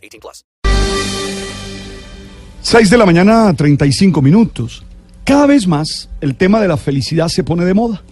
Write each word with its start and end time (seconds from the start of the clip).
18 0.00 0.20
plus. 0.20 0.44
6 2.62 2.90
de 2.90 2.98
la 2.98 3.06
mañana, 3.06 3.54
35 3.54 4.20
minutos. 4.20 4.84
Cada 5.24 5.46
vez 5.46 5.66
más 5.66 6.08
el 6.20 6.34
tema 6.34 6.60
de 6.60 6.68
la 6.68 6.76
felicidad 6.76 7.28
se 7.28 7.44
pone 7.44 7.64
de 7.64 7.74
moda. 7.74 8.02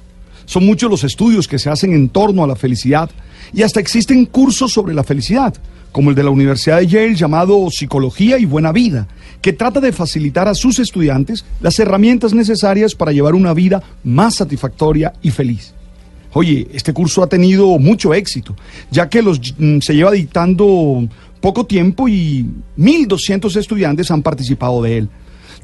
Son 0.47 0.65
muchos 0.65 0.91
los 0.91 1.05
estudios 1.05 1.47
que 1.47 1.59
se 1.59 1.69
hacen 1.69 1.93
en 1.93 2.09
torno 2.09 2.43
a 2.43 2.47
la 2.47 2.57
felicidad 2.57 3.11
y 3.53 3.63
hasta 3.63 3.81
existen 3.81 4.25
cursos 4.25 4.73
sobre 4.73 4.95
la 4.95 5.05
felicidad, 5.05 5.55
como 5.93 6.11
el 6.11 6.17
de 6.17 6.23
la 6.23 6.31
Universidad 6.31 6.79
de 6.79 6.87
Yale 6.87 7.15
llamado 7.15 7.69
Psicología 7.71 8.39
y 8.39 8.47
Buena 8.47 8.73
Vida, 8.73 9.07
que 9.43 9.53
trata 9.53 9.81
de 9.81 9.93
facilitar 9.93 10.49
a 10.49 10.55
sus 10.55 10.79
estudiantes 10.79 11.45
las 11.61 11.79
herramientas 11.79 12.33
necesarias 12.33 12.95
para 12.95 13.13
llevar 13.13 13.35
una 13.35 13.53
vida 13.53 13.83
más 14.05 14.37
satisfactoria 14.37 15.13
y 15.23 15.31
feliz. 15.31 15.75
Oye, 16.33 16.69
este 16.73 16.93
curso 16.93 17.23
ha 17.23 17.27
tenido 17.27 17.79
mucho 17.79 18.13
éxito, 18.13 18.55
ya 18.91 19.09
que 19.09 19.23
los, 19.23 19.41
mm, 19.59 19.81
se 19.81 19.95
lleva 19.95 20.13
dictando 20.13 21.09
poco 21.41 21.67
tiempo 21.67 22.09
y 22.09 22.47
1.200 22.77 23.57
estudiantes 23.57 24.11
han 24.11 24.23
participado 24.23 24.83
de 24.83 24.99
él. 24.99 25.09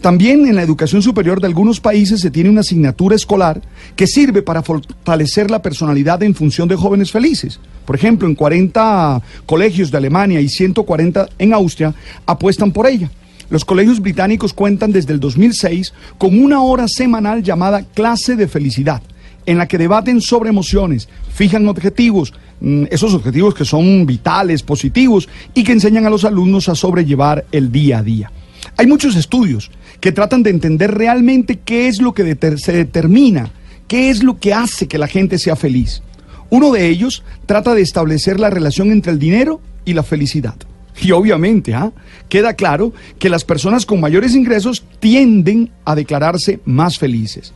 También 0.01 0.47
en 0.47 0.57
la 0.57 0.63
educación 0.63 1.03
superior 1.03 1.41
de 1.41 1.47
algunos 1.47 1.81
países 1.81 2.21
se 2.21 2.31
tiene 2.31 2.51
una 2.51 2.61
asignatura 2.61 3.17
escolar 3.17 3.63
que 3.97 4.07
sirve 4.07 4.43
para 4.43 4.63
fortalecer 4.63 5.51
la 5.51 5.63
personalidad 5.63 6.23
en 6.23 6.35
función 6.35 6.69
de 6.69 6.77
jóvenes 6.77 7.11
felices. 7.11 7.61
Por 7.87 7.97
ejemplo, 7.97 8.29
en 8.29 8.35
40 8.35 9.23
colegios 9.47 9.91
de 9.91 9.97
Alemania 9.97 10.41
y 10.41 10.49
140 10.49 11.29
en 11.39 11.55
Austria 11.55 11.95
apuestan 12.27 12.73
por 12.73 12.87
ella. 12.87 13.11
Los 13.51 13.65
colegios 13.65 14.01
británicos 14.01 14.53
cuentan 14.53 14.93
desde 14.93 15.13
el 15.13 15.21
2006 15.21 15.93
con 16.19 16.39
una 16.43 16.63
hora 16.63 16.89
semanal 16.89 17.43
llamada 17.43 17.83
clase 17.83 18.37
de 18.37 18.49
felicidad, 18.49 19.03
en 19.47 19.59
la 19.59 19.69
que 19.69 19.79
debaten 19.79 20.21
sobre 20.21 20.51
emociones, 20.51 21.09
fijan 21.33 21.67
objetivos, 21.69 22.33
mm, 22.61 22.85
esos 22.91 23.15
objetivos 23.15 23.55
que 23.55 23.65
son 23.65 24.07
vitales, 24.07 24.63
positivos, 24.63 25.29
y 25.55 25.65
que 25.65 25.73
enseñan 25.73 26.07
a 26.07 26.11
los 26.11 26.25
alumnos 26.25 26.69
a 26.69 26.75
sobrellevar 26.75 27.45
el 27.53 27.71
día 27.71 27.99
a 27.99 28.03
día. 28.03 28.31
Hay 28.77 28.87
muchos 28.87 29.17
estudios 29.17 29.71
que 30.01 30.13
tratan 30.13 30.43
de 30.43 30.51
entender 30.51 30.93
realmente 30.93 31.61
qué 31.65 31.89
es 31.89 32.01
lo 32.01 32.13
que 32.13 32.37
se 32.57 32.73
determina, 32.73 33.51
qué 33.89 34.11
es 34.11 34.23
lo 34.23 34.39
que 34.39 34.55
hace 34.55 34.89
que 34.89 34.99
la 34.99 35.07
gente 35.07 35.39
sea 35.39 35.57
feliz. 35.57 36.03
Uno 36.51 36.73
de 36.73 36.89
ellos 36.89 37.23
trata 37.47 37.75
de 37.75 37.83
establecer 37.83 38.41
la 38.41 38.51
relación 38.51 38.91
entre 38.91 39.13
el 39.13 39.19
dinero 39.19 39.61
y 39.85 39.95
la 39.95 40.03
felicidad. 40.03 40.55
Y 41.01 41.11
obviamente, 41.11 41.75
¿ah? 41.75 41.93
queda 42.29 42.55
claro 42.55 42.93
que 43.19 43.29
las 43.29 43.45
personas 43.45 43.85
con 43.85 44.01
mayores 44.01 44.35
ingresos 44.35 44.85
tienden 45.01 45.71
a 45.85 45.95
declararse 45.95 46.61
más 46.65 46.99
felices. 46.99 47.53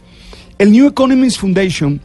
El 0.59 0.73
New 0.73 0.89
Economist 0.89 1.39
Foundation 1.39 2.01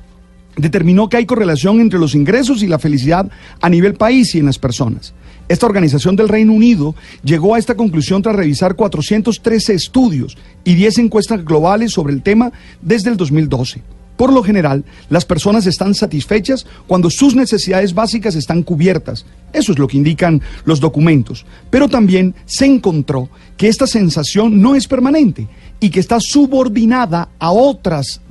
determinó 0.56 1.10
que 1.10 1.18
hay 1.18 1.26
correlación 1.26 1.82
entre 1.82 1.98
los 1.98 2.14
ingresos 2.14 2.62
y 2.62 2.68
la 2.68 2.78
felicidad 2.78 3.32
a 3.60 3.68
nivel 3.68 3.96
país 3.96 4.36
y 4.36 4.40
en 4.40 4.46
las 4.46 4.60
personas. 4.60 5.16
Esta 5.50 5.66
organización 5.66 6.16
del 6.16 6.30
Reino 6.30 6.54
Unido 6.54 6.94
llegó 7.24 7.56
a 7.56 7.58
esta 7.58 7.74
conclusión 7.74 8.22
tras 8.22 8.36
revisar 8.36 8.76
413 8.76 9.74
estudios 9.74 10.38
y 10.64 10.76
10 10.76 11.00
encuestas 11.00 11.44
globales 11.44 11.94
sobre 11.94 12.14
el 12.14 12.22
tema 12.22 12.52
desde 12.80 13.10
el 13.10 13.18
2012. 13.18 13.82
Por 14.18 14.32
lo 14.32 14.44
general, 14.44 14.86
las 15.10 15.26
personas 15.26 15.66
están 15.66 15.96
satisfechas 15.96 16.68
cuando 16.86 17.10
sus 17.10 17.36
necesidades 17.36 17.96
básicas 17.96 18.36
están 18.36 18.62
cubiertas. 18.62 19.26
Eso 19.52 19.72
es 19.72 19.80
lo 19.80 19.88
que 19.88 19.98
indican 19.98 20.44
los 20.66 20.80
documentos. 20.80 21.48
Pero 21.72 21.90
también 21.90 22.36
se 22.46 22.66
encontró 22.66 23.30
que 23.58 23.68
esta 23.68 23.88
sensación 23.88 24.62
no 24.62 24.76
es 24.76 24.88
permanente 24.88 25.48
y 25.84 25.90
que 25.90 26.00
está 26.00 26.18
subordinada 26.22 27.28
a 27.38 27.52
otras 27.52 28.22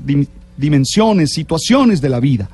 dimensiones, 0.56 1.34
situaciones 1.34 2.00
de 2.00 2.08
la 2.08 2.18
vida. 2.18 2.48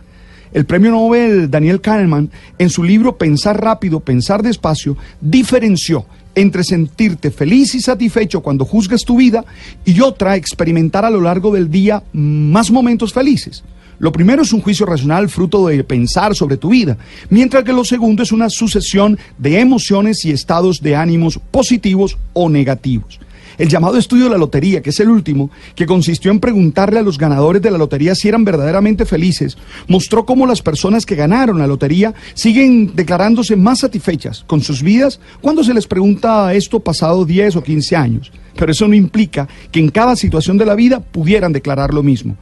El 0.52 0.64
premio 0.64 0.90
Nobel 0.90 1.48
Daniel 1.48 1.80
Kahneman, 1.80 2.28
en 2.58 2.68
su 2.68 2.82
libro 2.82 3.16
Pensar 3.16 3.62
rápido, 3.62 4.00
pensar 4.00 4.42
despacio, 4.42 4.96
diferenció 5.20 6.04
entre 6.34 6.64
sentirte 6.64 7.30
feliz 7.30 7.76
y 7.76 7.80
satisfecho 7.80 8.40
cuando 8.40 8.64
juzgas 8.64 9.04
tu 9.04 9.18
vida 9.18 9.44
y 9.84 10.00
otra 10.00 10.34
experimentar 10.34 11.04
a 11.04 11.10
lo 11.10 11.20
largo 11.20 11.52
del 11.54 11.70
día 11.70 12.02
más 12.12 12.72
momentos 12.72 13.12
felices. 13.12 13.62
Lo 14.00 14.10
primero 14.10 14.42
es 14.42 14.52
un 14.52 14.62
juicio 14.62 14.84
racional 14.84 15.28
fruto 15.28 15.68
de 15.68 15.84
pensar 15.84 16.34
sobre 16.34 16.56
tu 16.56 16.70
vida, 16.70 16.98
mientras 17.30 17.62
que 17.62 17.72
lo 17.72 17.84
segundo 17.84 18.24
es 18.24 18.32
una 18.32 18.50
sucesión 18.50 19.16
de 19.38 19.60
emociones 19.60 20.24
y 20.24 20.32
estados 20.32 20.82
de 20.82 20.96
ánimos 20.96 21.38
positivos 21.52 22.18
o 22.32 22.48
negativos. 22.48 23.20
El 23.58 23.68
llamado 23.68 23.98
estudio 23.98 24.24
de 24.24 24.30
la 24.30 24.38
lotería, 24.38 24.80
que 24.82 24.90
es 24.90 25.00
el 25.00 25.10
último, 25.10 25.50
que 25.74 25.84
consistió 25.84 26.30
en 26.30 26.38
preguntarle 26.38 27.00
a 27.00 27.02
los 27.02 27.18
ganadores 27.18 27.60
de 27.60 27.72
la 27.72 27.78
lotería 27.78 28.14
si 28.14 28.28
eran 28.28 28.44
verdaderamente 28.44 29.04
felices, 29.04 29.58
mostró 29.88 30.24
cómo 30.24 30.46
las 30.46 30.62
personas 30.62 31.04
que 31.04 31.16
ganaron 31.16 31.58
la 31.58 31.66
lotería 31.66 32.14
siguen 32.34 32.94
declarándose 32.94 33.56
más 33.56 33.80
satisfechas 33.80 34.44
con 34.46 34.60
sus 34.60 34.80
vidas 34.80 35.18
cuando 35.40 35.64
se 35.64 35.74
les 35.74 35.88
pregunta 35.88 36.54
esto 36.54 36.78
pasado 36.78 37.24
10 37.24 37.56
o 37.56 37.62
15 37.64 37.96
años. 37.96 38.30
Pero 38.54 38.70
eso 38.70 38.86
no 38.86 38.94
implica 38.94 39.48
que 39.72 39.80
en 39.80 39.90
cada 39.90 40.14
situación 40.14 40.56
de 40.56 40.66
la 40.66 40.76
vida 40.76 41.00
pudieran 41.00 41.52
declarar 41.52 41.92
lo 41.92 42.04
mismo. 42.04 42.36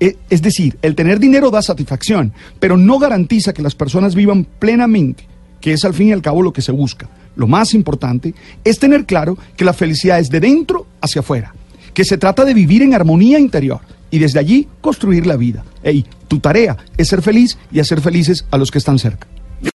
E, 0.00 0.16
es 0.30 0.40
decir, 0.40 0.78
el 0.80 0.94
tener 0.94 1.20
dinero 1.20 1.50
da 1.50 1.60
satisfacción, 1.60 2.32
pero 2.58 2.78
no 2.78 2.98
garantiza 2.98 3.52
que 3.52 3.62
las 3.62 3.74
personas 3.74 4.14
vivan 4.14 4.46
plenamente, 4.58 5.26
que 5.60 5.74
es 5.74 5.84
al 5.84 5.92
fin 5.92 6.08
y 6.08 6.12
al 6.12 6.22
cabo 6.22 6.40
lo 6.40 6.54
que 6.54 6.62
se 6.62 6.72
busca 6.72 7.10
lo 7.36 7.46
más 7.46 7.74
importante, 7.74 8.34
es 8.64 8.78
tener 8.78 9.06
claro 9.06 9.38
que 9.56 9.64
la 9.64 9.72
felicidad 9.72 10.18
es 10.18 10.30
de 10.30 10.40
dentro 10.40 10.86
hacia 11.00 11.20
afuera, 11.20 11.54
que 11.94 12.04
se 12.04 12.18
trata 12.18 12.44
de 12.44 12.54
vivir 12.54 12.82
en 12.82 12.94
armonía 12.94 13.38
interior 13.38 13.80
y 14.10 14.18
desde 14.18 14.38
allí 14.38 14.68
construir 14.80 15.26
la 15.26 15.36
vida. 15.36 15.64
Ey, 15.82 16.04
tu 16.28 16.38
tarea 16.38 16.76
es 16.96 17.08
ser 17.08 17.22
feliz 17.22 17.58
y 17.70 17.80
hacer 17.80 18.00
felices 18.00 18.44
a 18.50 18.58
los 18.58 18.70
que 18.70 18.78
están 18.78 18.98
cerca. 18.98 19.26